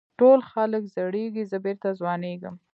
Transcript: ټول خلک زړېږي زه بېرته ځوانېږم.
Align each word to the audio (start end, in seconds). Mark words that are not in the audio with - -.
ټول 0.19 0.39
خلک 0.51 0.83
زړېږي 0.95 1.43
زه 1.51 1.57
بېرته 1.65 1.87
ځوانېږم. 1.99 2.55